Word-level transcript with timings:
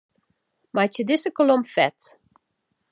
Meitsje 0.77 1.05
dizze 1.11 1.31
kolom 1.39 1.63
fet. 1.73 1.99